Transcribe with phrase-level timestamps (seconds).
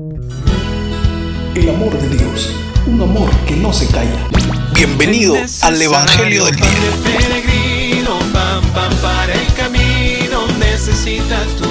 [0.00, 2.54] El amor de Dios,
[2.86, 4.28] un amor que no se calla.
[4.72, 6.66] Bienvenido al Evangelio del Día.
[7.02, 11.66] Peregrino, pam, pam, para el camino necesitas tú,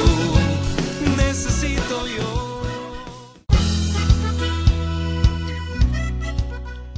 [1.15, 2.63] necesito yo.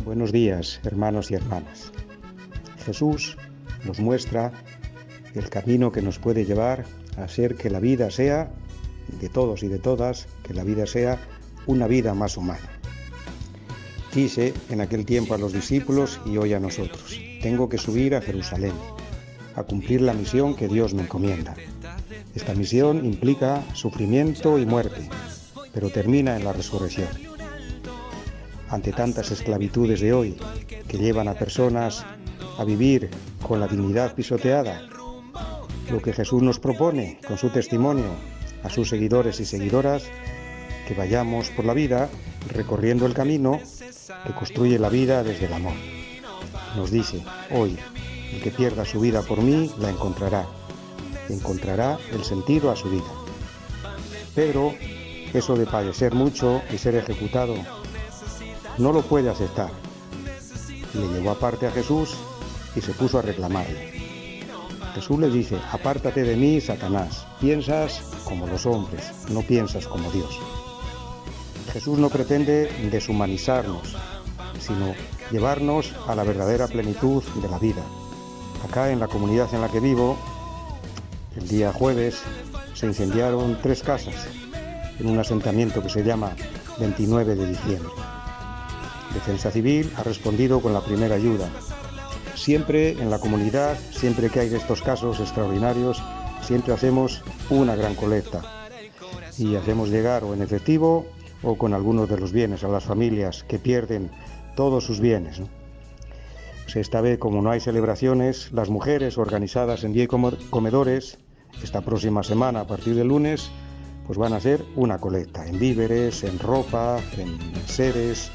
[0.03, 1.91] Buenos días, hermanos y hermanas.
[2.87, 3.37] Jesús
[3.85, 4.51] nos muestra
[5.35, 6.85] el camino que nos puede llevar
[7.17, 8.49] a ser que la vida sea,
[9.19, 11.19] de todos y de todas, que la vida sea
[11.65, 12.79] una vida más humana.
[14.11, 17.19] Quise en aquel tiempo a los discípulos y hoy a nosotros.
[17.41, 18.73] Tengo que subir a Jerusalén,
[19.55, 21.55] a cumplir la misión que Dios me encomienda.
[22.33, 25.07] Esta misión implica sufrimiento y muerte,
[25.73, 27.09] pero termina en la resurrección.
[28.69, 30.37] Ante tantas esclavitudes de hoy
[30.87, 32.05] que llevan a personas
[32.57, 33.09] a vivir
[33.47, 34.87] con la dignidad pisoteada,
[35.91, 38.11] lo que Jesús nos propone con su testimonio
[38.63, 40.03] a sus seguidores y seguidoras,
[40.87, 42.09] que vayamos por la vida
[42.51, 43.59] recorriendo el camino
[44.25, 45.73] que construye la vida desde el amor.
[46.75, 47.77] Nos dice, hoy,
[48.33, 50.45] el que pierda su vida por mí, la encontrará.
[51.29, 53.11] Encontrará el sentido a su vida.
[54.33, 54.73] Pedro,
[55.33, 57.55] eso de padecer mucho y ser ejecutado,
[58.77, 59.71] no lo puede aceptar.
[60.93, 62.15] Le llevó aparte a Jesús
[62.75, 64.43] y se puso a reclamarle.
[64.95, 70.39] Jesús le dice, apártate de mí, Satanás, piensas como los hombres, no piensas como Dios.
[71.71, 73.95] Jesús no pretende deshumanizarnos,
[74.59, 74.93] sino
[75.31, 77.83] llevarnos a la verdadera plenitud de la vida.
[78.67, 80.17] Acá en la comunidad en la que vivo,
[81.37, 82.21] el día jueves
[82.73, 84.27] se incendiaron tres casas
[84.99, 86.35] en un asentamiento que se llama
[86.79, 87.91] 29 de diciembre.
[89.13, 91.49] Defensa Civil ha respondido con la primera ayuda.
[92.35, 96.01] Siempre en la comunidad, siempre que hay de estos casos extraordinarios,
[96.49, 97.21] siempre hacemos
[97.51, 98.41] una gran colecta
[99.37, 101.05] y hacemos llegar o en efectivo
[101.43, 104.09] o con algunos de los bienes a las familias que pierden
[104.55, 105.39] todos sus bienes.
[105.39, 105.47] ¿no?
[106.63, 110.09] Pues esta vez, como no hay celebraciones, las mujeres organizadas en 10
[110.49, 111.19] comedores,
[111.61, 113.51] esta próxima semana, a partir del lunes,
[114.07, 117.37] pues van a hacer una colecta en víveres, en ropa, en
[117.67, 118.31] seres,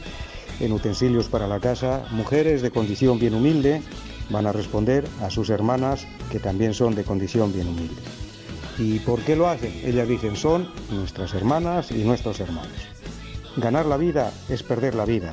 [0.60, 2.04] en utensilios para la casa.
[2.12, 3.82] Mujeres de condición bien humilde
[4.30, 8.02] van a responder a sus hermanas que también son de condición bien humilde.
[8.78, 9.72] ¿Y por qué lo hacen?
[9.84, 12.72] Ellas dicen, son nuestras hermanas y nuestros hermanos.
[13.56, 15.32] Ganar la vida es perder la vida.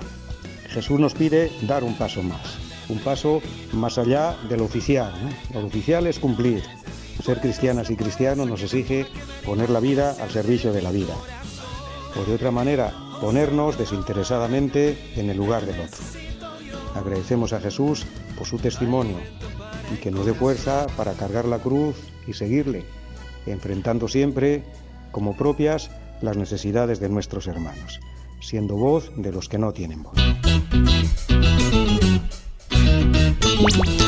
[0.70, 2.58] Jesús nos pide dar un paso más,
[2.88, 3.42] un paso
[3.74, 5.12] más allá de lo oficial.
[5.54, 6.64] Lo oficial es cumplir.
[7.24, 9.08] Ser cristianas y cristianos nos exige
[9.46, 11.14] poner la vida al servicio de la vida.
[12.16, 16.21] O de otra manera, ponernos desinteresadamente en el lugar del otro.
[16.96, 18.06] Agradecemos a Jesús
[18.38, 19.18] por su testimonio
[19.94, 21.96] y que nos dé fuerza para cargar la cruz
[22.28, 22.86] y seguirle,
[23.46, 24.64] enfrentando siempre
[25.12, 25.90] como propias
[26.22, 28.00] las necesidades de nuestros hermanos,
[28.42, 30.16] siendo voz de los que no tienen voz.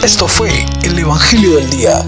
[0.04, 0.50] Esto fue
[0.84, 2.06] el Evangelio del Día.